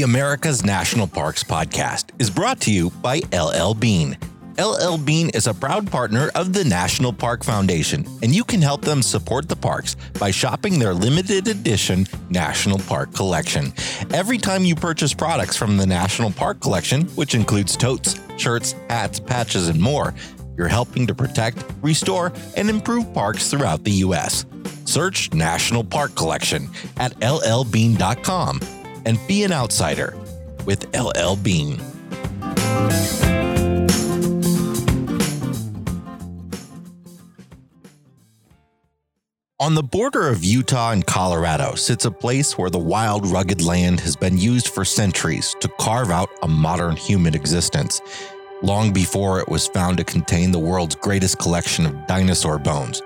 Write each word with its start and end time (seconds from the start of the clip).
The 0.00 0.04
America's 0.04 0.64
National 0.64 1.06
Parks 1.06 1.44
podcast 1.44 2.12
is 2.18 2.30
brought 2.30 2.58
to 2.62 2.72
you 2.72 2.88
by 2.88 3.20
LL 3.34 3.74
Bean. 3.74 4.16
LL 4.58 4.96
Bean 4.96 5.28
is 5.34 5.46
a 5.46 5.52
proud 5.52 5.92
partner 5.92 6.30
of 6.34 6.54
the 6.54 6.64
National 6.64 7.12
Park 7.12 7.44
Foundation, 7.44 8.06
and 8.22 8.34
you 8.34 8.42
can 8.42 8.62
help 8.62 8.80
them 8.80 9.02
support 9.02 9.46
the 9.46 9.56
parks 9.56 9.96
by 10.18 10.30
shopping 10.30 10.78
their 10.78 10.94
limited 10.94 11.48
edition 11.48 12.06
National 12.30 12.78
Park 12.78 13.12
Collection. 13.12 13.74
Every 14.10 14.38
time 14.38 14.64
you 14.64 14.74
purchase 14.74 15.12
products 15.12 15.54
from 15.54 15.76
the 15.76 15.86
National 15.86 16.30
Park 16.30 16.60
Collection, 16.60 17.02
which 17.08 17.34
includes 17.34 17.76
totes, 17.76 18.18
shirts, 18.38 18.74
hats, 18.88 19.20
patches, 19.20 19.68
and 19.68 19.78
more, 19.78 20.14
you're 20.56 20.66
helping 20.66 21.06
to 21.08 21.14
protect, 21.14 21.62
restore, 21.82 22.32
and 22.56 22.70
improve 22.70 23.12
parks 23.12 23.50
throughout 23.50 23.84
the 23.84 24.00
U.S. 24.08 24.46
Search 24.86 25.30
National 25.34 25.84
Park 25.84 26.14
Collection 26.14 26.70
at 26.96 27.12
llbean.com 27.20 28.60
and 29.04 29.18
be 29.26 29.44
an 29.44 29.52
outsider 29.52 30.16
with 30.64 30.86
LL 30.96 31.36
Bean. 31.36 31.80
On 39.60 39.74
the 39.74 39.82
border 39.82 40.26
of 40.28 40.42
Utah 40.42 40.92
and 40.92 41.06
Colorado 41.06 41.74
sits 41.74 42.06
a 42.06 42.10
place 42.10 42.56
where 42.56 42.70
the 42.70 42.78
wild, 42.78 43.26
rugged 43.26 43.60
land 43.60 44.00
has 44.00 44.16
been 44.16 44.38
used 44.38 44.68
for 44.68 44.86
centuries 44.86 45.54
to 45.60 45.68
carve 45.78 46.10
out 46.10 46.30
a 46.42 46.48
modern 46.48 46.96
human 46.96 47.34
existence, 47.34 48.00
long 48.62 48.90
before 48.90 49.38
it 49.38 49.48
was 49.50 49.66
found 49.68 49.98
to 49.98 50.04
contain 50.04 50.50
the 50.50 50.58
world's 50.58 50.94
greatest 50.94 51.38
collection 51.38 51.84
of 51.84 52.06
dinosaur 52.06 52.58
bones. 52.58 53.02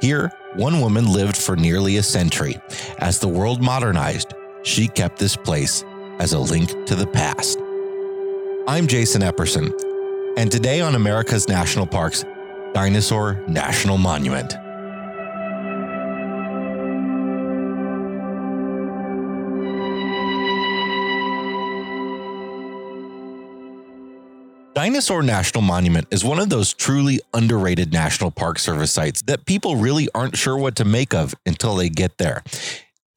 Here, 0.00 0.32
one 0.54 0.80
woman 0.80 1.12
lived 1.12 1.36
for 1.36 1.54
nearly 1.54 1.98
a 1.98 2.02
century. 2.02 2.58
As 2.98 3.20
the 3.20 3.28
world 3.28 3.62
modernized, 3.62 4.34
she 4.62 4.88
kept 4.88 5.18
this 5.18 5.36
place 5.36 5.84
as 6.18 6.32
a 6.32 6.38
link 6.38 6.70
to 6.86 6.94
the 6.94 7.06
past. 7.06 7.58
I'm 8.68 8.86
Jason 8.86 9.22
Epperson, 9.22 9.72
and 10.36 10.52
today 10.52 10.80
on 10.80 10.94
America's 10.94 11.48
National 11.48 11.86
Parks, 11.86 12.24
Dinosaur 12.74 13.42
National 13.48 13.98
Monument. 13.98 14.54
Dinosaur 24.72 25.22
National 25.22 25.62
Monument 25.62 26.06
is 26.10 26.24
one 26.24 26.38
of 26.38 26.48
those 26.48 26.72
truly 26.72 27.20
underrated 27.34 27.92
National 27.92 28.30
Park 28.30 28.58
Service 28.58 28.92
sites 28.92 29.20
that 29.22 29.44
people 29.44 29.76
really 29.76 30.08
aren't 30.14 30.36
sure 30.36 30.56
what 30.56 30.76
to 30.76 30.84
make 30.84 31.12
of 31.12 31.34
until 31.44 31.74
they 31.74 31.88
get 31.88 32.18
there. 32.18 32.42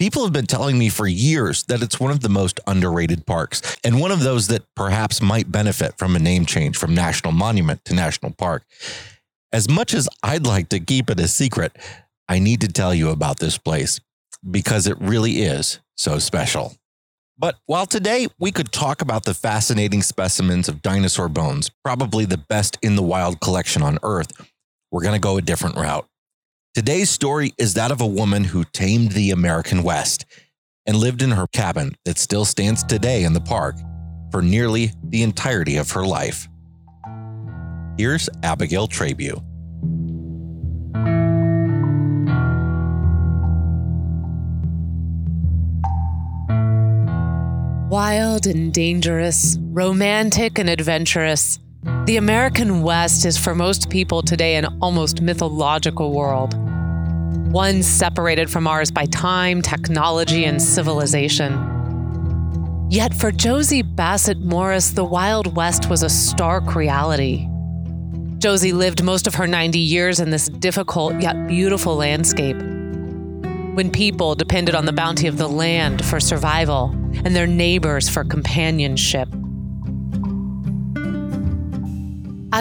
People 0.04 0.26
have 0.26 0.34
been 0.34 0.48
telling 0.48 0.78
me 0.78 0.90
for 0.90 1.08
years 1.08 1.64
that 1.70 1.82
it's 1.82 1.98
one 1.98 2.12
of 2.12 2.20
the 2.20 2.28
most 2.28 2.60
underrated 2.68 3.26
parks 3.26 3.78
and 3.86 4.02
one 4.02 4.12
of 4.12 4.20
those 4.20 4.48
that 4.48 4.66
perhaps 4.76 5.22
might 5.22 5.50
benefit 5.50 5.98
from 5.98 6.14
a 6.14 6.20
name 6.20 6.46
change 6.46 6.76
from 6.76 6.94
National 6.94 7.32
Monument 7.32 7.86
to 7.86 7.96
National 7.96 8.34
Park. 8.34 8.66
As 9.54 9.70
much 9.70 9.94
as 9.94 10.10
I'd 10.22 10.46
like 10.46 10.68
to 10.72 10.82
keep 10.82 11.10
it 11.10 11.22
a 11.22 11.28
secret, 11.30 11.78
I 12.28 12.40
need 12.40 12.60
to 12.60 12.68
tell 12.68 12.94
you 12.94 13.12
about 13.12 13.40
this 13.40 13.58
place 13.58 14.02
because 14.52 14.88
it 14.88 15.00
really 15.00 15.44
is 15.44 15.80
so 15.96 16.20
special. 16.20 16.76
But 17.38 17.56
while 17.66 17.86
today 17.86 18.28
we 18.38 18.52
could 18.52 18.74
talk 18.74 19.02
about 19.02 19.24
the 19.24 19.34
fascinating 19.34 20.02
specimens 20.02 20.68
of 20.68 20.82
dinosaur 20.82 21.30
bones, 21.30 21.72
probably 21.82 22.26
the 22.26 22.44
best 22.50 22.78
in 22.82 22.98
the 22.98 23.04
wild 23.04 23.40
collection 23.40 23.82
on 23.82 24.00
Earth, 24.04 24.34
we're 24.92 25.02
going 25.02 25.16
to 25.16 25.26
go 25.26 25.38
a 25.38 25.42
different 25.42 25.78
route. 25.78 26.06
Today's 26.74 27.12
story 27.12 27.54
is 27.60 27.76
that 27.76 27.92
of 27.92 28.02
a 28.02 28.08
woman 28.08 28.46
who 28.46 28.64
tamed 28.64 29.12
the 29.12 29.30
American 29.30 29.84
West 29.84 30.26
and 30.88 30.98
lived 30.98 31.22
in 31.22 31.30
her 31.30 31.46
cabin 31.46 31.96
that 32.04 32.18
still 32.18 32.46
stands 32.46 32.84
today 32.84 33.26
in 33.26 33.34
the 33.34 33.40
park 33.40 33.76
for 34.32 34.42
nearly 34.42 34.92
the 35.04 35.22
entirety 35.22 35.78
of 35.78 35.92
her 35.92 36.04
life. 36.04 36.48
Here's 38.00 38.28
Abigail 38.42 38.88
Trabue. 38.88 39.36
Wild 47.88 48.48
and 48.48 48.74
dangerous, 48.74 49.60
romantic 49.62 50.58
and 50.58 50.72
adventurous, 50.72 51.60
the 52.06 52.18
American 52.18 52.82
West 52.82 53.26
is 53.26 53.38
for 53.38 53.54
most 53.54 53.90
people 53.90 54.22
today 54.22 54.56
an 54.56 54.66
almost 54.82 55.22
mythological 55.22 56.12
world. 56.12 56.54
One 57.54 57.84
separated 57.84 58.50
from 58.50 58.66
ours 58.66 58.90
by 58.90 59.06
time, 59.06 59.62
technology, 59.62 60.46
and 60.46 60.60
civilization. 60.60 62.88
Yet 62.90 63.14
for 63.14 63.32
Josie 63.32 63.84
Bassett 63.84 64.40
Morris, 64.40 64.90
the 64.90 65.04
Wild 65.04 65.56
West 65.56 65.88
was 65.88 66.02
a 66.02 66.10
stark 66.10 66.74
reality. 66.74 67.48
Josie 68.40 68.74
lived 68.74 69.04
most 69.04 69.28
of 69.28 69.36
her 69.36 69.46
90 69.46 69.78
years 69.78 70.20
in 70.20 70.32
this 70.32 70.50
difficult 70.50 71.22
yet 71.22 71.48
beautiful 71.48 71.96
landscape. 71.96 72.58
When 73.76 73.92
people 73.92 74.34
depended 74.34 74.74
on 74.74 74.88
the 74.88 74.92
bounty 74.92 75.28
of 75.28 75.38
the 75.38 75.48
land 75.48 76.04
for 76.04 76.20
survival, 76.20 76.90
and 77.24 77.36
their 77.36 77.46
neighbors 77.46 78.10
for 78.10 78.24
companionship. 78.24 79.30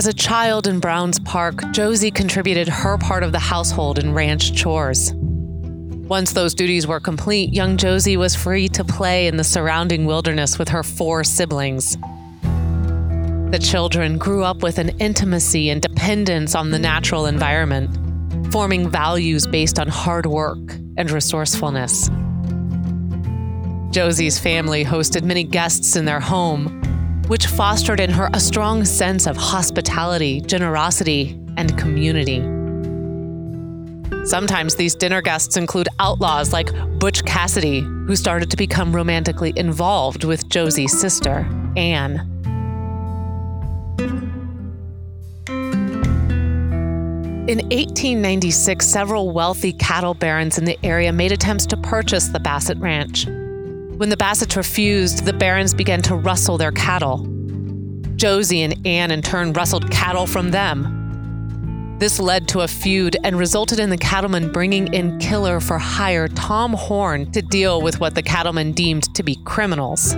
As 0.03 0.09
a 0.09 0.13
child 0.13 0.67
in 0.67 0.81
Browns 0.81 1.21
Park, 1.21 1.63
Josie 1.71 2.11
contributed 2.11 2.67
her 2.67 2.99
part 2.99 3.23
of 3.23 3.31
the 3.31 3.39
household 3.39 4.01
and 4.01 4.13
ranch 4.13 4.53
chores. 4.53 5.13
Once 5.15 6.33
those 6.33 6.57
duties 6.57 6.89
were 6.89 6.99
complete, 6.99 7.55
young 7.55 7.77
Josie 7.77 8.17
was 8.17 8.35
free 8.35 8.69
to 8.71 8.83
play 8.83 9.29
in 9.29 9.37
the 9.37 9.45
surrounding 9.45 10.05
wilderness 10.05 10.59
with 10.59 10.69
her 10.71 10.83
four 10.83 11.23
siblings. 11.23 11.97
The 12.43 13.61
children 13.63 14.19
grew 14.19 14.43
up 14.43 14.65
with 14.65 14.79
an 14.79 14.89
intimacy 14.99 15.71
and 15.71 15.81
dependence 15.81 16.57
on 16.57 16.73
the 16.73 16.81
natural 16.81 17.27
environment, 17.27 17.97
forming 18.51 18.91
values 18.91 19.47
based 19.47 19.79
on 19.79 19.87
hard 19.87 20.27
work 20.27 20.59
and 20.97 21.13
resourcefulness. 21.13 22.11
Josie's 23.93 24.37
family 24.37 24.85
hosted 24.85 25.23
many 25.23 25.45
guests 25.45 25.95
in 25.95 26.07
their 26.07 26.19
home, 26.19 26.83
which 27.29 27.47
fostered 27.47 28.01
in 28.01 28.11
her 28.11 28.29
a 28.33 28.41
strong 28.41 28.85
sense 28.85 29.27
of 29.27 29.37
hospitality, 29.37 30.41
generosity, 30.41 31.39
and 31.57 31.77
community. 31.79 32.41
Sometimes 34.25 34.77
these 34.77 34.95
dinner 34.95 35.21
guests 35.21 35.57
include 35.57 35.89
outlaws 35.99 36.53
like 36.53 36.71
Butch 36.99 37.25
Cassidy, 37.25 37.81
who 37.81 38.15
started 38.15 38.51
to 38.51 38.57
become 38.57 38.95
romantically 38.95 39.53
involved 39.57 40.25
with 40.25 40.49
Josie's 40.49 40.99
sister, 40.99 41.47
Anne. 41.77 42.29
In 47.49 47.59
1896, 47.59 48.87
several 48.87 49.33
wealthy 49.33 49.73
cattle 49.73 50.15
barons 50.15 50.59
in 50.59 50.65
the 50.65 50.79
area 50.85 51.13
made 51.13 51.33
attempts 51.33 51.67
to 51.67 51.77
purchase 51.77 52.29
the 52.29 52.39
Bassett 52.39 52.79
Ranch. 52.79 53.27
When 54.03 54.09
the 54.09 54.17
Bassetts 54.17 54.57
refused, 54.57 55.27
the 55.27 55.33
barons 55.33 55.73
began 55.73 56.03
to 56.03 56.17
rustle 56.17 56.59
their 56.59 56.73
cattle. 56.73 57.25
Josie 58.17 58.63
and 58.63 58.85
Anne, 58.85 59.13
in 59.13 59.23
turn, 59.23 59.53
rustled 59.53 59.93
cattle 59.93 60.27
from 60.27 60.51
them. 60.51 61.99
This 62.01 62.19
led 62.19 62.49
to 62.49 62.63
a 62.63 62.67
feud 62.67 63.17
and 63.23 63.39
resulted 63.39 63.79
in 63.79 63.91
the 63.91 63.97
cattlemen 63.97 64.51
bringing 64.51 64.93
in 64.93 65.21
killer 65.21 65.61
for 65.61 65.79
hire 65.79 66.27
Tom 66.27 66.73
Horn 66.73 67.31
to 67.31 67.43
deal 67.43 67.81
with 67.81 68.01
what 68.01 68.17
the 68.17 68.25
cattlemen 68.25 68.73
deemed 68.73 69.05
to 69.15 69.23
be 69.23 69.37
criminals. 69.45 70.15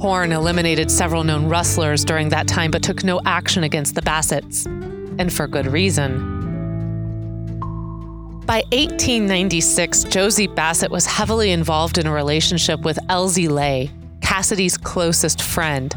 Horn 0.00 0.32
eliminated 0.32 0.90
several 0.90 1.24
known 1.24 1.46
rustlers 1.46 2.06
during 2.06 2.30
that 2.30 2.48
time 2.48 2.70
but 2.70 2.82
took 2.82 3.04
no 3.04 3.20
action 3.26 3.64
against 3.64 3.96
the 3.96 4.00
Bassetts, 4.00 4.64
and 4.64 5.30
for 5.30 5.46
good 5.46 5.66
reason. 5.66 6.39
By 8.50 8.64
1896, 8.72 10.02
Josie 10.02 10.48
Bassett 10.48 10.90
was 10.90 11.06
heavily 11.06 11.52
involved 11.52 11.98
in 11.98 12.08
a 12.08 12.12
relationship 12.12 12.80
with 12.80 12.98
Elzie 13.08 13.48
Lay, 13.48 13.92
Cassidy's 14.22 14.76
closest 14.76 15.40
friend. 15.40 15.94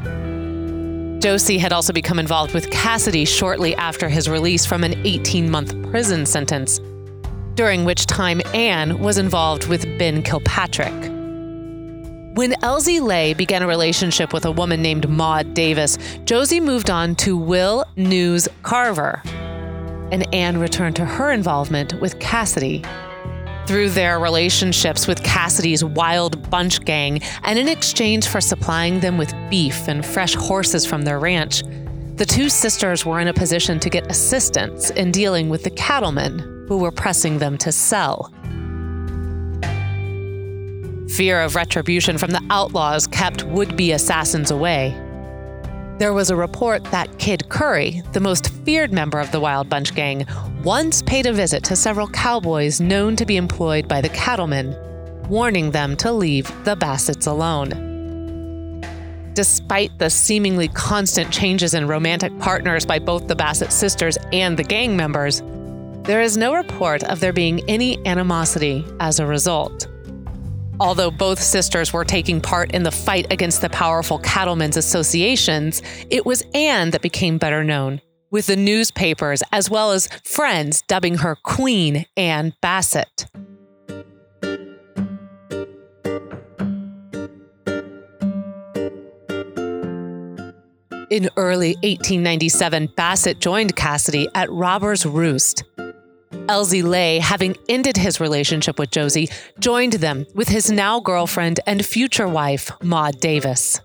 Josie 1.19 1.57
had 1.57 1.73
also 1.73 1.93
become 1.93 2.19
involved 2.19 2.53
with 2.53 2.69
Cassidy 2.69 3.25
shortly 3.25 3.73
after 3.77 4.07
his 4.07 4.29
release 4.29 4.67
from 4.67 4.83
an 4.83 4.93
18 5.03 5.49
month 5.49 5.73
prison 5.89 6.27
sentence, 6.27 6.79
during 7.55 7.85
which 7.85 8.05
time 8.05 8.39
Anne 8.53 8.99
was 8.99 9.17
involved 9.17 9.67
with 9.67 9.81
Ben 9.97 10.21
Kilpatrick. 10.21 10.93
When 12.35 12.51
Elzie 12.61 13.01
Lay 13.01 13.33
began 13.33 13.63
a 13.63 13.67
relationship 13.67 14.31
with 14.31 14.45
a 14.45 14.51
woman 14.51 14.79
named 14.79 15.09
Maud 15.09 15.55
Davis, 15.55 15.97
Josie 16.25 16.59
moved 16.59 16.91
on 16.91 17.15
to 17.15 17.35
Will 17.35 17.83
News 17.95 18.47
Carver, 18.61 19.23
and 20.13 20.31
Anne 20.31 20.59
returned 20.59 20.95
to 20.95 21.05
her 21.05 21.31
involvement 21.31 21.99
with 21.99 22.19
Cassidy. 22.19 22.83
Through 23.65 23.89
their 23.89 24.19
relationships 24.19 25.07
with 25.07 25.23
Cassidy's 25.23 25.83
wild 25.83 26.51
bunch 26.51 26.85
gang, 26.85 27.19
and 27.41 27.57
in 27.57 27.67
exchange 27.67 28.27
for 28.27 28.39
supplying 28.39 28.99
them 28.99 29.17
with 29.17 29.33
beef 29.49 29.87
and 29.87 30.05
fresh 30.05 30.35
horses 30.35 30.85
from 30.85 31.01
their 31.01 31.19
ranch, 31.19 31.63
the 32.17 32.27
two 32.27 32.47
sisters 32.47 33.07
were 33.07 33.19
in 33.19 33.27
a 33.27 33.33
position 33.33 33.79
to 33.79 33.89
get 33.89 34.05
assistance 34.11 34.91
in 34.91 35.11
dealing 35.11 35.49
with 35.49 35.63
the 35.63 35.71
cattlemen 35.71 36.37
who 36.67 36.77
were 36.77 36.91
pressing 36.91 37.39
them 37.39 37.57
to 37.57 37.71
sell. 37.71 38.31
Fear 41.09 41.41
of 41.41 41.55
retribution 41.55 42.19
from 42.19 42.29
the 42.29 42.45
outlaws 42.51 43.07
kept 43.07 43.45
would 43.45 43.75
be 43.75 43.93
assassins 43.93 44.51
away. 44.51 44.95
There 45.99 46.13
was 46.13 46.31
a 46.31 46.35
report 46.35 46.83
that 46.85 47.19
Kid 47.19 47.47
Curry, 47.49 48.01
the 48.13 48.19
most 48.19 48.49
feared 48.65 48.91
member 48.91 49.19
of 49.19 49.31
the 49.31 49.39
Wild 49.39 49.69
Bunch 49.69 49.93
gang, 49.93 50.25
once 50.63 51.03
paid 51.03 51.27
a 51.27 51.33
visit 51.33 51.63
to 51.65 51.75
several 51.75 52.07
cowboys 52.07 52.81
known 52.81 53.15
to 53.15 53.27
be 53.27 53.37
employed 53.37 53.87
by 53.87 54.01
the 54.01 54.09
cattlemen, 54.09 54.75
warning 55.29 55.69
them 55.69 55.95
to 55.97 56.11
leave 56.11 56.51
the 56.63 56.75
Bassetts 56.75 57.27
alone. 57.27 58.81
Despite 59.35 59.97
the 59.99 60.09
seemingly 60.09 60.67
constant 60.69 61.31
changes 61.31 61.75
in 61.75 61.87
romantic 61.87 62.37
partners 62.39 62.87
by 62.87 62.97
both 62.97 63.27
the 63.27 63.35
Bassett 63.35 63.71
sisters 63.71 64.17
and 64.31 64.57
the 64.57 64.63
gang 64.63 64.97
members, 64.97 65.43
there 66.05 66.21
is 66.21 66.37
no 66.37 66.55
report 66.55 67.03
of 67.03 67.19
there 67.19 67.33
being 67.33 67.67
any 67.69 68.03
animosity 68.07 68.83
as 68.99 69.19
a 69.19 69.27
result. 69.27 69.87
Although 70.83 71.11
both 71.11 71.39
sisters 71.39 71.93
were 71.93 72.03
taking 72.03 72.41
part 72.41 72.71
in 72.71 72.83
the 72.83 72.91
fight 72.91 73.31
against 73.31 73.61
the 73.61 73.69
powerful 73.69 74.19
cattlemen's 74.19 74.75
associations, 74.75 75.81
it 76.09 76.25
was 76.25 76.43
Anne 76.53 76.89
that 76.89 77.01
became 77.01 77.37
better 77.37 77.63
known, 77.63 78.01
with 78.31 78.47
the 78.47 78.57
newspapers 78.57 79.41
as 79.53 79.69
well 79.69 79.91
as 79.91 80.09
friends 80.25 80.81
dubbing 80.81 81.19
her 81.19 81.37
Queen 81.37 82.05
Anne 82.17 82.51
Bassett. 82.61 83.27
In 91.09 91.29
early 91.37 91.75
1897, 91.83 92.89
Bassett 92.97 93.39
joined 93.39 93.77
Cassidy 93.77 94.27
at 94.35 94.51
Robber's 94.51 95.05
Roost. 95.05 95.63
Elzie 96.47 96.83
Lay, 96.83 97.19
having 97.19 97.55
ended 97.69 97.95
his 97.95 98.19
relationship 98.19 98.77
with 98.77 98.91
Josie, 98.91 99.29
joined 99.59 99.93
them 99.93 100.25
with 100.35 100.49
his 100.49 100.69
now 100.69 100.99
girlfriend 100.99 101.61
and 101.65 101.85
future 101.85 102.27
wife, 102.27 102.69
Maud 102.81 103.19
Davis. 103.21 103.79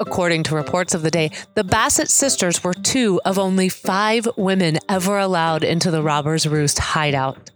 According 0.00 0.44
to 0.44 0.54
reports 0.54 0.94
of 0.94 1.02
the 1.02 1.10
day, 1.10 1.30
the 1.54 1.62
Bassett 1.62 2.08
sisters 2.08 2.64
were 2.64 2.72
two 2.72 3.20
of 3.26 3.38
only 3.38 3.68
five 3.68 4.26
women 4.38 4.78
ever 4.88 5.18
allowed 5.18 5.62
into 5.62 5.90
the 5.90 6.02
Robber's 6.02 6.46
Roost 6.46 6.78
hideout. 6.78 7.50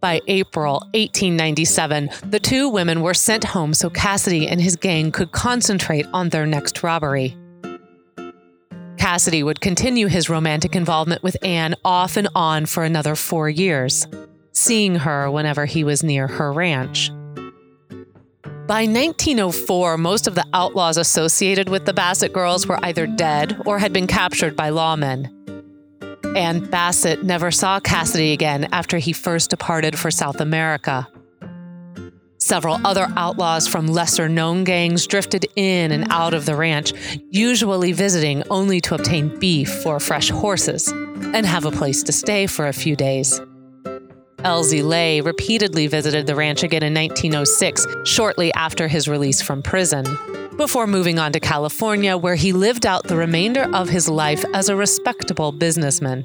By 0.00 0.20
April 0.26 0.80
1897, 0.94 2.08
the 2.24 2.40
two 2.40 2.70
women 2.70 3.02
were 3.02 3.14
sent 3.14 3.44
home 3.44 3.74
so 3.74 3.90
Cassidy 3.90 4.48
and 4.48 4.60
his 4.60 4.76
gang 4.76 5.12
could 5.12 5.32
concentrate 5.32 6.06
on 6.14 6.30
their 6.30 6.46
next 6.46 6.82
robbery. 6.82 7.36
Cassidy 9.08 9.42
would 9.42 9.62
continue 9.62 10.06
his 10.06 10.28
romantic 10.28 10.76
involvement 10.76 11.22
with 11.22 11.34
Anne 11.42 11.74
off 11.82 12.18
and 12.18 12.28
on 12.34 12.66
for 12.66 12.84
another 12.84 13.14
four 13.14 13.48
years, 13.48 14.06
seeing 14.52 14.96
her 14.96 15.30
whenever 15.30 15.64
he 15.64 15.82
was 15.82 16.02
near 16.02 16.26
her 16.26 16.52
ranch. 16.52 17.08
By 18.66 18.84
1904, 18.84 19.96
most 19.96 20.26
of 20.26 20.34
the 20.34 20.44
outlaws 20.52 20.98
associated 20.98 21.70
with 21.70 21.86
the 21.86 21.94
Bassett 21.94 22.34
girls 22.34 22.66
were 22.66 22.78
either 22.84 23.06
dead 23.06 23.58
or 23.64 23.78
had 23.78 23.94
been 23.94 24.06
captured 24.06 24.54
by 24.54 24.68
lawmen. 24.68 25.32
Anne 26.36 26.66
Bassett 26.66 27.24
never 27.24 27.50
saw 27.50 27.80
Cassidy 27.80 28.34
again 28.34 28.68
after 28.72 28.98
he 28.98 29.14
first 29.14 29.48
departed 29.48 29.98
for 29.98 30.10
South 30.10 30.38
America. 30.38 31.08
Several 32.48 32.80
other 32.82 33.06
outlaws 33.14 33.68
from 33.68 33.88
lesser 33.88 34.26
known 34.26 34.64
gangs 34.64 35.06
drifted 35.06 35.44
in 35.54 35.92
and 35.92 36.10
out 36.10 36.32
of 36.32 36.46
the 36.46 36.56
ranch, 36.56 36.94
usually 37.30 37.92
visiting 37.92 38.42
only 38.48 38.80
to 38.80 38.94
obtain 38.94 39.38
beef 39.38 39.84
or 39.84 40.00
fresh 40.00 40.30
horses 40.30 40.88
and 40.88 41.44
have 41.44 41.66
a 41.66 41.70
place 41.70 42.02
to 42.04 42.10
stay 42.10 42.46
for 42.46 42.66
a 42.66 42.72
few 42.72 42.96
days. 42.96 43.38
Elzie 44.38 44.82
Lay 44.82 45.20
repeatedly 45.20 45.88
visited 45.88 46.26
the 46.26 46.34
ranch 46.34 46.62
again 46.62 46.82
in 46.82 46.94
1906, 46.94 47.86
shortly 48.06 48.50
after 48.54 48.88
his 48.88 49.08
release 49.08 49.42
from 49.42 49.60
prison, 49.60 50.06
before 50.56 50.86
moving 50.86 51.18
on 51.18 51.32
to 51.32 51.40
California, 51.40 52.16
where 52.16 52.34
he 52.34 52.54
lived 52.54 52.86
out 52.86 53.08
the 53.08 53.16
remainder 53.16 53.68
of 53.74 53.90
his 53.90 54.08
life 54.08 54.42
as 54.54 54.70
a 54.70 54.74
respectable 54.74 55.52
businessman. 55.52 56.24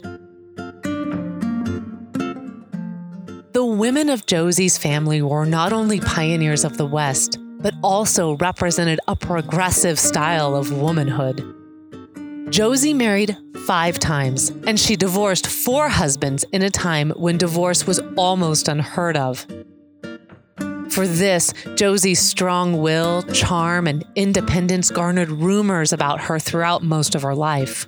Women 3.73 4.09
of 4.09 4.25
Josie's 4.25 4.77
family 4.77 5.21
were 5.21 5.45
not 5.45 5.73
only 5.73 5.99
pioneers 5.99 6.63
of 6.63 6.77
the 6.77 6.85
West, 6.85 7.37
but 7.59 7.73
also 7.81 8.37
represented 8.37 8.99
a 9.07 9.15
progressive 9.15 9.99
style 9.99 10.55
of 10.55 10.71
womanhood. 10.71 11.43
Josie 12.49 12.93
married 12.93 13.35
five 13.65 13.97
times, 13.97 14.51
and 14.67 14.79
she 14.79 14.95
divorced 14.95 15.47
four 15.47 15.89
husbands 15.89 16.45
in 16.51 16.61
a 16.61 16.69
time 16.69 17.11
when 17.11 17.37
divorce 17.37 17.87
was 17.87 17.99
almost 18.15 18.67
unheard 18.67 19.17
of. 19.17 19.45
For 20.89 21.07
this, 21.07 21.53
Josie's 21.75 22.19
strong 22.19 22.79
will, 22.79 23.23
charm, 23.33 23.87
and 23.87 24.05
independence 24.15 24.91
garnered 24.91 25.31
rumors 25.31 25.91
about 25.91 26.21
her 26.21 26.37
throughout 26.37 26.83
most 26.83 27.15
of 27.15 27.23
her 27.23 27.33
life. 27.33 27.87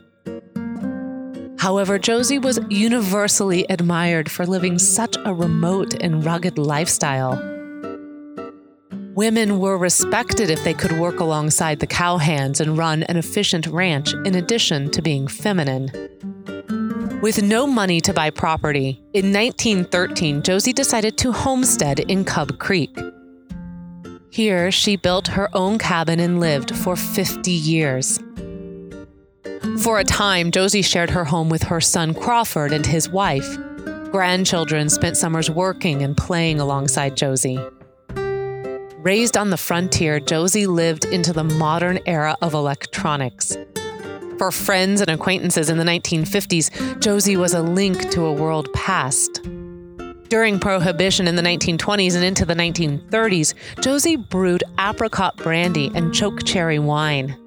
However, 1.66 1.98
Josie 1.98 2.38
was 2.38 2.60
universally 2.70 3.66
admired 3.72 4.30
for 4.30 4.46
living 4.46 4.78
such 4.78 5.18
a 5.26 5.34
remote 5.34 5.96
and 6.00 6.24
rugged 6.24 6.60
lifestyle. 6.60 7.42
Women 9.16 9.58
were 9.58 9.76
respected 9.76 10.52
if 10.52 10.64
they 10.64 10.76
could 10.76 11.00
work 11.00 11.20
alongside 11.20 11.80
the 11.80 11.88
cowhands 11.88 12.62
and 12.62 12.78
run 12.78 13.02
an 13.02 13.18
efficient 13.18 13.66
ranch, 13.66 14.14
in 14.14 14.36
addition 14.36 14.92
to 14.92 15.02
being 15.02 15.28
feminine. 15.28 15.90
With 17.24 17.42
no 17.42 17.66
money 17.66 18.00
to 18.00 18.14
buy 18.14 18.30
property, 18.30 19.02
in 19.14 19.34
1913, 19.34 20.44
Josie 20.44 20.72
decided 20.72 21.18
to 21.18 21.32
homestead 21.32 22.00
in 22.00 22.26
Cub 22.26 22.60
Creek. 22.60 22.96
Here, 24.30 24.70
she 24.70 24.98
built 24.98 25.30
her 25.30 25.50
own 25.56 25.80
cabin 25.80 26.20
and 26.20 26.40
lived 26.40 26.76
for 26.76 26.96
50 26.96 27.50
years. 27.50 28.20
For 29.86 30.00
a 30.00 30.04
time, 30.04 30.50
Josie 30.50 30.82
shared 30.82 31.12
her 31.12 31.24
home 31.24 31.48
with 31.48 31.62
her 31.62 31.80
son 31.80 32.16
Crawford 32.16 32.74
and 32.74 32.84
his 32.84 33.08
wife. 33.08 33.56
Grandchildren 34.10 34.90
spent 34.90 35.16
summers 35.16 35.48
working 35.48 36.02
and 36.02 36.18
playing 36.18 36.60
alongside 36.60 37.16
Josie. 37.16 37.60
Raised 38.98 39.38
on 39.38 39.52
the 39.52 39.58
frontier, 39.58 40.20
Josie 40.20 40.66
lived 40.66 41.06
into 41.06 41.34
the 41.34 41.44
modern 41.44 42.00
era 42.08 42.36
of 42.42 42.56
electronics. 42.56 43.56
For 44.40 44.50
friends 44.52 45.02
and 45.02 45.12
acquaintances 45.12 45.70
in 45.70 45.78
the 45.78 45.84
1950s, 45.84 47.00
Josie 47.00 47.38
was 47.38 47.54
a 47.54 47.62
link 47.62 48.10
to 48.10 48.26
a 48.26 48.34
world 48.34 48.74
past. 48.74 49.44
During 50.30 50.60
Prohibition 50.60 51.28
in 51.28 51.36
the 51.36 51.44
1920s 51.44 52.16
and 52.16 52.26
into 52.26 52.44
the 52.44 52.56
1930s, 52.56 53.54
Josie 53.82 54.16
brewed 54.16 54.64
apricot 54.80 55.38
brandy 55.38 55.92
and 55.94 56.12
choke 56.12 56.44
cherry 56.44 56.80
wine. 56.80 57.40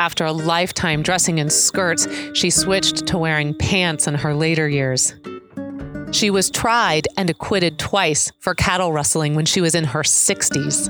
After 0.00 0.24
a 0.24 0.32
lifetime 0.32 1.02
dressing 1.02 1.36
in 1.36 1.50
skirts, 1.50 2.08
she 2.32 2.48
switched 2.48 3.06
to 3.08 3.18
wearing 3.18 3.52
pants 3.52 4.06
in 4.06 4.14
her 4.14 4.34
later 4.34 4.66
years. 4.66 5.14
She 6.10 6.30
was 6.30 6.50
tried 6.50 7.06
and 7.18 7.28
acquitted 7.28 7.78
twice 7.78 8.32
for 8.38 8.54
cattle 8.54 8.94
rustling 8.94 9.34
when 9.34 9.44
she 9.44 9.60
was 9.60 9.74
in 9.74 9.84
her 9.84 10.00
60s. 10.00 10.88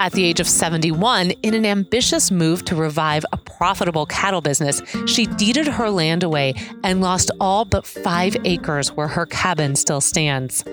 At 0.00 0.10
the 0.10 0.24
age 0.24 0.40
of 0.40 0.48
71, 0.48 1.30
in 1.44 1.54
an 1.54 1.64
ambitious 1.64 2.32
move 2.32 2.64
to 2.64 2.74
revive 2.74 3.24
a 3.32 3.36
profitable 3.36 4.06
cattle 4.06 4.40
business, 4.40 4.82
she 5.06 5.26
deeded 5.26 5.68
her 5.68 5.88
land 5.88 6.24
away 6.24 6.54
and 6.82 7.00
lost 7.00 7.30
all 7.38 7.64
but 7.64 7.86
five 7.86 8.36
acres 8.44 8.88
where 8.88 9.06
her 9.06 9.24
cabin 9.24 9.76
still 9.76 10.00
stands. 10.00 10.64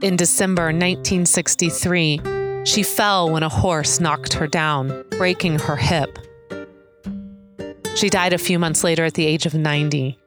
In 0.00 0.16
December 0.16 0.64
1963, 0.64 2.31
she 2.64 2.82
fell 2.82 3.30
when 3.30 3.42
a 3.42 3.48
horse 3.48 4.00
knocked 4.00 4.34
her 4.34 4.46
down, 4.46 5.04
breaking 5.10 5.58
her 5.58 5.76
hip. 5.76 6.18
She 7.94 8.08
died 8.08 8.32
a 8.32 8.38
few 8.38 8.58
months 8.58 8.82
later 8.82 9.04
at 9.04 9.14
the 9.14 9.26
age 9.26 9.46
of 9.46 9.54
90. 9.54 10.18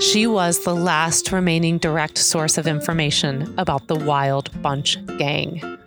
She 0.00 0.26
was 0.26 0.64
the 0.64 0.74
last 0.74 1.32
remaining 1.32 1.78
direct 1.78 2.18
source 2.18 2.56
of 2.56 2.66
information 2.66 3.52
about 3.58 3.88
the 3.88 3.96
Wild 3.96 4.50
Bunch 4.62 4.96
Gang. 5.18 5.77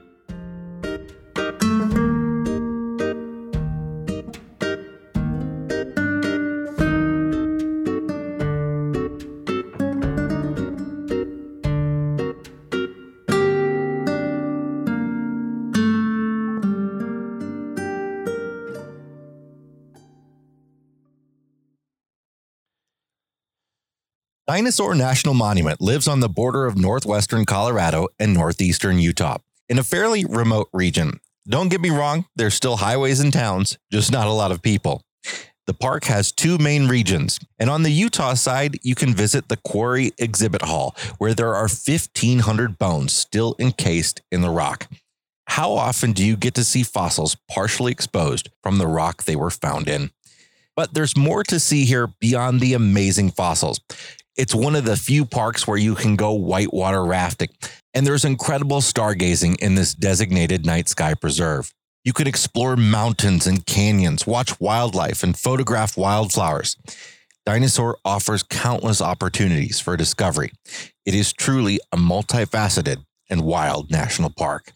Dinosaur 24.51 24.95
National 24.95 25.33
Monument 25.33 25.79
lives 25.79 26.09
on 26.09 26.19
the 26.19 26.27
border 26.27 26.65
of 26.65 26.75
northwestern 26.75 27.45
Colorado 27.45 28.09
and 28.19 28.33
northeastern 28.33 28.99
Utah 28.99 29.37
in 29.69 29.79
a 29.79 29.83
fairly 29.83 30.25
remote 30.25 30.67
region. 30.73 31.21
Don't 31.47 31.69
get 31.69 31.79
me 31.79 31.89
wrong, 31.89 32.25
there's 32.35 32.53
still 32.53 32.75
highways 32.75 33.21
and 33.21 33.31
towns, 33.31 33.77
just 33.93 34.11
not 34.11 34.27
a 34.27 34.33
lot 34.33 34.51
of 34.51 34.61
people. 34.61 35.03
The 35.67 35.73
park 35.73 36.03
has 36.03 36.33
two 36.33 36.57
main 36.57 36.89
regions, 36.89 37.39
and 37.59 37.69
on 37.69 37.83
the 37.83 37.93
Utah 37.93 38.33
side, 38.33 38.77
you 38.83 38.93
can 38.93 39.13
visit 39.13 39.47
the 39.47 39.55
Quarry 39.55 40.11
Exhibit 40.17 40.63
Hall, 40.63 40.97
where 41.17 41.33
there 41.33 41.55
are 41.55 41.69
1,500 41.69 42.77
bones 42.77 43.13
still 43.13 43.55
encased 43.57 44.19
in 44.33 44.41
the 44.41 44.49
rock. 44.49 44.87
How 45.47 45.71
often 45.71 46.11
do 46.11 46.25
you 46.25 46.35
get 46.35 46.55
to 46.55 46.65
see 46.65 46.83
fossils 46.83 47.37
partially 47.49 47.93
exposed 47.93 48.49
from 48.61 48.79
the 48.79 48.87
rock 48.87 49.23
they 49.23 49.37
were 49.37 49.49
found 49.49 49.87
in? 49.87 50.11
But 50.75 50.93
there's 50.93 51.15
more 51.15 51.43
to 51.45 51.59
see 51.59 51.85
here 51.85 52.07
beyond 52.19 52.59
the 52.59 52.73
amazing 52.73 53.31
fossils. 53.31 53.79
It's 54.37 54.55
one 54.55 54.75
of 54.75 54.85
the 54.85 54.95
few 54.95 55.25
parks 55.25 55.67
where 55.67 55.77
you 55.77 55.93
can 55.93 56.15
go 56.15 56.31
whitewater 56.31 57.03
rafting, 57.03 57.49
and 57.93 58.07
there's 58.07 58.23
incredible 58.23 58.79
stargazing 58.79 59.59
in 59.59 59.75
this 59.75 59.93
designated 59.93 60.65
night 60.65 60.87
sky 60.87 61.13
preserve. 61.13 61.73
You 62.05 62.13
can 62.13 62.27
explore 62.27 62.77
mountains 62.77 63.45
and 63.45 63.65
canyons, 63.65 64.25
watch 64.25 64.59
wildlife, 64.59 65.21
and 65.21 65.37
photograph 65.37 65.97
wildflowers. 65.97 66.77
Dinosaur 67.45 67.97
offers 68.05 68.41
countless 68.43 69.01
opportunities 69.01 69.79
for 69.79 69.97
discovery. 69.97 70.51
It 71.05 71.13
is 71.13 71.33
truly 71.33 71.79
a 71.91 71.97
multifaceted 71.97 73.03
and 73.29 73.43
wild 73.43 73.91
national 73.91 74.29
park. 74.29 74.71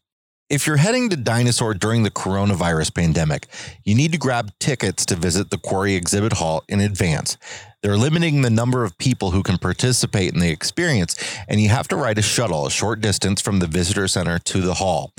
If 0.47 0.67
you're 0.67 0.77
heading 0.77 1.09
to 1.09 1.15
Dinosaur 1.15 1.73
during 1.73 2.03
the 2.03 2.11
coronavirus 2.11 2.93
pandemic, 2.93 3.47
you 3.83 3.95
need 3.95 4.11
to 4.11 4.19
grab 4.19 4.51
tickets 4.59 5.03
to 5.07 5.15
visit 5.15 5.49
the 5.49 5.57
Quarry 5.57 5.95
Exhibit 5.95 6.33
Hall 6.33 6.63
in 6.69 6.81
advance. 6.81 7.37
They're 7.85 7.97
limiting 7.97 8.41
the 8.41 8.49
number 8.49 8.83
of 8.83 8.97
people 8.97 9.29
who 9.29 9.43
can 9.43 9.59
participate 9.59 10.33
in 10.33 10.39
the 10.39 10.49
experience, 10.49 11.15
and 11.47 11.61
you 11.61 11.69
have 11.69 11.87
to 11.89 11.95
ride 11.95 12.17
a 12.17 12.23
shuttle 12.23 12.65
a 12.65 12.71
short 12.71 12.99
distance 12.99 13.43
from 13.43 13.59
the 13.59 13.67
visitor 13.67 14.07
center 14.07 14.39
to 14.39 14.61
the 14.61 14.73
hall. 14.73 15.13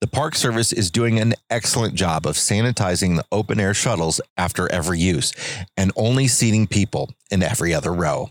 The 0.00 0.06
Park 0.06 0.34
Service 0.34 0.72
is 0.72 0.90
doing 0.90 1.18
an 1.18 1.34
excellent 1.50 1.94
job 1.94 2.26
of 2.26 2.36
sanitizing 2.36 3.16
the 3.16 3.26
open 3.30 3.60
air 3.60 3.74
shuttles 3.74 4.22
after 4.38 4.66
every 4.72 4.98
use 4.98 5.34
and 5.76 5.92
only 5.94 6.26
seating 6.26 6.66
people 6.66 7.10
in 7.30 7.42
every 7.42 7.74
other 7.74 7.92
row. 7.92 8.30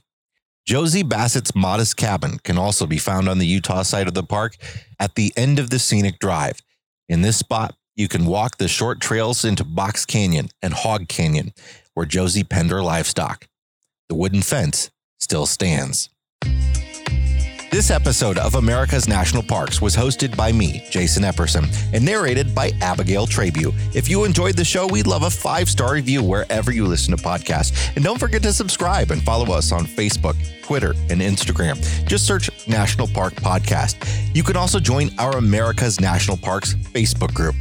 Josie 0.65 1.03
Bassett's 1.03 1.53
modest 1.53 1.95
cabin 1.95 2.39
can 2.39 2.57
also 2.57 2.87
be 2.87 2.97
found 2.97 3.29
on 3.29 3.37
the 3.37 3.45
Utah 3.45 3.83
side 3.83 4.07
of 4.07 4.15
the 4.15 4.23
park 4.23 4.57
at 4.99 5.13
the 5.13 5.31
end 5.37 5.59
of 5.59 5.69
the 5.69 5.77
scenic 5.77 6.17
drive. 6.17 6.59
In 7.07 7.21
this 7.21 7.37
spot, 7.37 7.75
you 7.95 8.07
can 8.07 8.25
walk 8.25 8.57
the 8.57 8.67
short 8.67 8.99
trails 8.99 9.45
into 9.45 9.63
Box 9.63 10.07
Canyon 10.07 10.49
and 10.63 10.73
Hog 10.73 11.07
Canyon, 11.07 11.53
where 11.93 12.07
Josie 12.07 12.43
penned 12.43 12.71
her 12.71 12.81
livestock. 12.81 13.47
The 14.07 14.15
wooden 14.15 14.43
fence 14.43 14.91
still 15.19 15.47
stands. 15.47 16.09
This 17.71 17.89
episode 17.89 18.37
of 18.37 18.53
America's 18.53 19.07
National 19.07 19.41
Parks 19.41 19.81
was 19.81 19.95
hosted 19.95 20.37
by 20.37 20.51
me, 20.51 20.85
Jason 20.91 21.23
Epperson, 21.23 21.67
and 21.91 22.05
narrated 22.05 22.53
by 22.53 22.71
Abigail 22.81 23.25
Trabue. 23.25 23.73
If 23.95 24.07
you 24.07 24.23
enjoyed 24.23 24.55
the 24.55 24.63
show, 24.63 24.87
we'd 24.87 25.07
love 25.07 25.23
a 25.23 25.29
five 25.31 25.67
star 25.69 25.93
review 25.95 26.23
wherever 26.23 26.71
you 26.71 26.85
listen 26.85 27.17
to 27.17 27.21
podcasts. 27.21 27.93
And 27.95 28.05
don't 28.05 28.19
forget 28.19 28.43
to 28.43 28.53
subscribe 28.53 29.09
and 29.09 29.23
follow 29.23 29.51
us 29.53 29.71
on 29.71 29.87
Facebook, 29.87 30.35
Twitter, 30.61 30.91
and 31.09 31.19
Instagram. 31.19 31.81
Just 32.07 32.27
search 32.27 32.49
National 32.67 33.07
Park 33.07 33.33
Podcast. 33.33 33.95
You 34.35 34.43
can 34.43 34.55
also 34.55 34.79
join 34.79 35.09
our 35.17 35.35
America's 35.37 35.99
National 35.99 36.37
Parks 36.37 36.75
Facebook 36.75 37.33
group. 37.33 37.55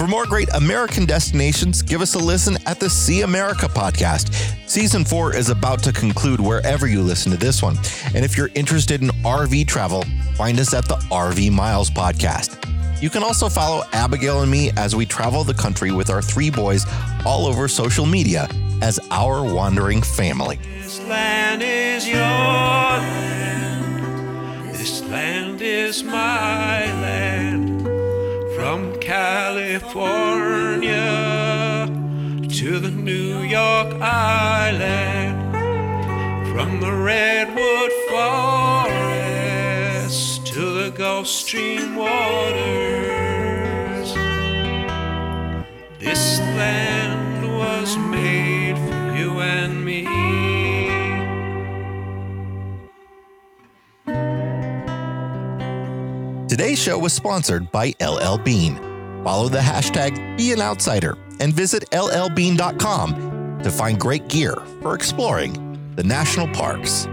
For 0.00 0.06
more 0.06 0.24
great 0.24 0.48
American 0.54 1.04
destinations, 1.04 1.82
give 1.82 2.00
us 2.00 2.14
a 2.14 2.18
listen 2.18 2.56
at 2.64 2.80
the 2.80 2.88
See 2.88 3.20
America 3.20 3.66
podcast. 3.66 4.32
Season 4.66 5.04
four 5.04 5.36
is 5.36 5.50
about 5.50 5.82
to 5.82 5.92
conclude 5.92 6.40
wherever 6.40 6.86
you 6.86 7.02
listen 7.02 7.30
to 7.32 7.36
this 7.36 7.62
one. 7.62 7.76
And 8.14 8.24
if 8.24 8.34
you're 8.34 8.48
interested 8.54 9.02
in 9.02 9.08
RV 9.08 9.66
travel, 9.66 10.02
find 10.36 10.58
us 10.58 10.72
at 10.72 10.88
the 10.88 10.96
RV 11.10 11.52
Miles 11.52 11.90
podcast. 11.90 12.56
You 13.02 13.10
can 13.10 13.22
also 13.22 13.50
follow 13.50 13.82
Abigail 13.92 14.40
and 14.40 14.50
me 14.50 14.70
as 14.78 14.96
we 14.96 15.04
travel 15.04 15.44
the 15.44 15.52
country 15.52 15.92
with 15.92 16.08
our 16.08 16.22
three 16.22 16.48
boys 16.48 16.86
all 17.26 17.44
over 17.44 17.68
social 17.68 18.06
media 18.06 18.48
as 18.80 18.98
our 19.10 19.42
wandering 19.42 20.00
family. 20.00 20.58
This 20.80 20.98
land 21.08 21.62
is 21.62 22.08
your 22.08 22.16
land. 22.22 23.54
This 24.74 25.02
land 25.02 25.60
is 25.60 26.02
my 26.02 26.86
land. 26.86 27.29
From 28.60 29.00
California 29.00 29.88
to 32.58 32.78
the 32.78 32.90
New 32.90 33.40
York 33.40 33.94
Island. 34.02 35.56
From 36.52 36.80
the 36.80 36.92
Redwood 36.92 37.90
Forest 38.10 39.16
to 40.48 40.60
the 40.60 40.90
Gulf 40.90 41.26
Stream 41.26 41.96
waters. 41.96 42.12
This 45.98 46.38
land 46.38 47.56
was 47.56 47.96
made 47.96 48.76
for 48.76 49.16
you 49.16 49.40
and 49.40 49.82
me. 49.82 50.29
Today's 56.60 56.78
show 56.78 56.98
was 56.98 57.14
sponsored 57.14 57.72
by 57.72 57.94
LL 58.02 58.36
Bean. 58.36 58.76
Follow 59.24 59.48
the 59.48 59.60
hashtag 59.60 60.36
Be 60.36 60.52
an 60.52 60.60
Outsider 60.60 61.16
and 61.40 61.54
visit 61.54 61.88
llbean.com 61.90 63.60
to 63.62 63.70
find 63.70 63.98
great 63.98 64.28
gear 64.28 64.54
for 64.82 64.94
exploring 64.94 65.54
the 65.96 66.04
national 66.04 66.48
parks. 66.48 67.08